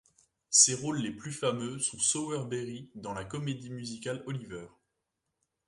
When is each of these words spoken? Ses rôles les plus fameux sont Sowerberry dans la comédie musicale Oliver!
Ses 0.49 0.73
rôles 0.73 0.97
les 0.97 1.11
plus 1.11 1.31
fameux 1.31 1.77
sont 1.77 1.99
Sowerberry 1.99 2.89
dans 2.95 3.13
la 3.13 3.23
comédie 3.23 3.69
musicale 3.69 4.23
Oliver! 4.25 4.65